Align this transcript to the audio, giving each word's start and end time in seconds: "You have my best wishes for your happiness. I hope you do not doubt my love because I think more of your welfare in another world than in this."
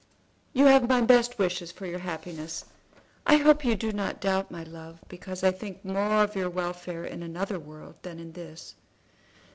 "You 0.51 0.65
have 0.65 0.89
my 0.89 1.01
best 1.01 1.37
wishes 1.37 1.71
for 1.71 1.85
your 1.85 1.99
happiness. 1.99 2.65
I 3.27 3.35
hope 3.37 3.63
you 3.63 3.75
do 3.75 3.91
not 3.91 4.19
doubt 4.19 4.49
my 4.49 4.63
love 4.63 4.97
because 5.07 5.43
I 5.43 5.51
think 5.51 5.85
more 5.85 6.23
of 6.23 6.35
your 6.35 6.49
welfare 6.49 7.05
in 7.05 7.21
another 7.21 7.59
world 7.59 7.93
than 8.01 8.17
in 8.17 8.31
this." 8.31 8.73